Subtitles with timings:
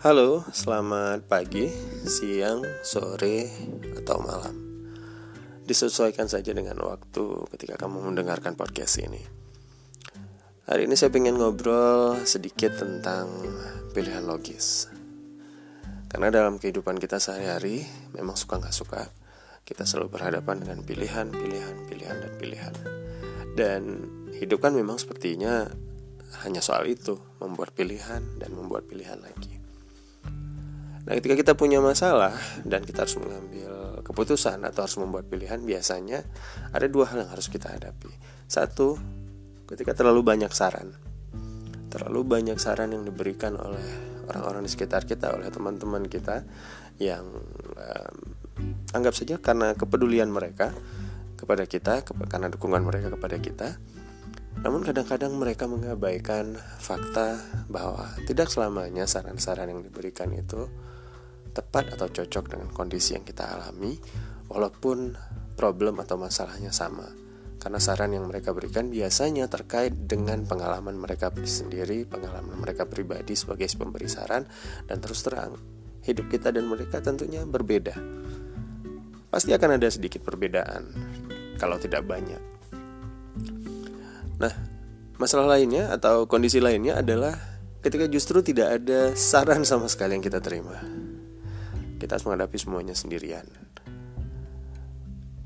[0.00, 1.68] Halo, selamat pagi,
[2.08, 3.52] siang, sore,
[4.00, 4.56] atau malam.
[5.68, 9.20] Disesuaikan saja dengan waktu ketika kamu mendengarkan podcast ini.
[10.64, 13.28] Hari ini saya ingin ngobrol sedikit tentang
[13.92, 14.88] pilihan logis.
[16.08, 17.84] Karena dalam kehidupan kita sehari-hari,
[18.16, 19.04] memang suka nggak suka,
[19.68, 22.74] kita selalu berhadapan dengan pilihan, pilihan, pilihan, dan pilihan.
[23.52, 23.82] Dan
[24.32, 25.68] hidup kan memang sepertinya
[26.40, 29.59] hanya soal itu, membuat pilihan dan membuat pilihan lagi.
[31.08, 36.26] Nah, ketika kita punya masalah dan kita harus mengambil keputusan atau harus membuat pilihan, biasanya
[36.74, 38.12] ada dua hal yang harus kita hadapi.
[38.44, 39.00] Satu,
[39.70, 40.92] ketika terlalu banyak saran.
[41.90, 43.82] Terlalu banyak saran yang diberikan oleh
[44.30, 46.46] orang-orang di sekitar kita, oleh teman-teman kita
[47.02, 47.26] yang
[47.74, 48.16] um,
[48.94, 50.70] anggap saja karena kepedulian mereka
[51.34, 53.68] kepada kita, karena dukungan mereka kepada kita.
[54.60, 57.40] Namun kadang-kadang mereka mengabaikan fakta
[57.72, 60.68] bahwa tidak selamanya saran-saran yang diberikan itu
[61.50, 63.98] tepat atau cocok dengan kondisi yang kita alami,
[64.50, 65.14] walaupun
[65.54, 67.06] problem atau masalahnya sama.
[67.60, 73.68] Karena saran yang mereka berikan biasanya terkait dengan pengalaman mereka sendiri, pengalaman mereka pribadi sebagai
[73.76, 74.48] pemberi saran,
[74.88, 75.60] dan terus terang,
[76.08, 77.92] hidup kita dan mereka tentunya berbeda.
[79.28, 80.88] Pasti akan ada sedikit perbedaan,
[81.60, 82.40] kalau tidak banyak.
[84.40, 84.56] Nah,
[85.20, 87.36] masalah lainnya atau kondisi lainnya adalah
[87.84, 90.80] ketika justru tidak ada saran sama sekali yang kita terima
[92.00, 93.44] kita harus menghadapi semuanya sendirian.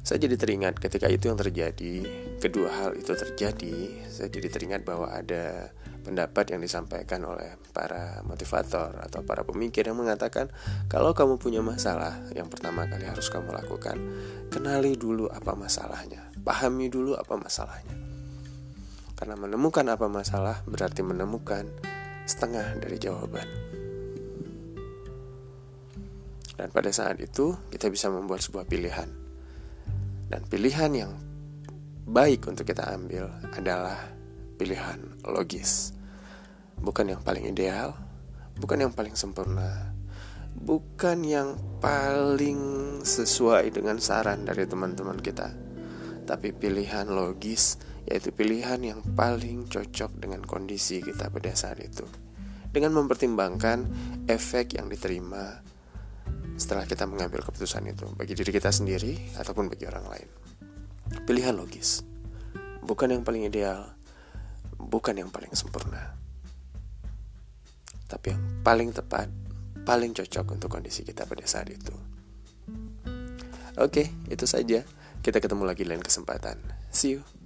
[0.00, 2.02] Saya jadi teringat ketika itu yang terjadi,
[2.42, 5.70] kedua hal itu terjadi, saya jadi teringat bahwa ada
[6.02, 10.48] pendapat yang disampaikan oleh para motivator atau para pemikir yang mengatakan
[10.90, 14.00] kalau kamu punya masalah, yang pertama kali harus kamu lakukan,
[14.50, 17.94] kenali dulu apa masalahnya, pahami dulu apa masalahnya.
[19.14, 21.68] Karena menemukan apa masalah berarti menemukan
[22.24, 23.79] setengah dari jawaban.
[26.60, 29.08] Dan pada saat itu kita bisa membuat sebuah pilihan.
[30.28, 31.16] Dan pilihan yang
[32.04, 33.96] baik untuk kita ambil adalah
[34.60, 35.96] pilihan logis.
[36.76, 37.96] Bukan yang paling ideal,
[38.60, 39.96] bukan yang paling sempurna,
[40.52, 42.60] bukan yang paling
[43.08, 45.56] sesuai dengan saran dari teman-teman kita,
[46.28, 52.04] tapi pilihan logis, yaitu pilihan yang paling cocok dengan kondisi kita pada saat itu,
[52.68, 53.88] dengan mempertimbangkan
[54.28, 55.69] efek yang diterima
[56.60, 60.28] setelah kita mengambil keputusan itu bagi diri kita sendiri ataupun bagi orang lain.
[61.24, 62.04] Pilihan logis,
[62.84, 63.96] bukan yang paling ideal,
[64.76, 66.20] bukan yang paling sempurna,
[68.04, 69.32] tapi yang paling tepat,
[69.88, 71.96] paling cocok untuk kondisi kita pada saat itu.
[73.80, 74.84] Oke, itu saja.
[75.24, 76.60] Kita ketemu lagi lain kesempatan.
[76.92, 77.39] See you.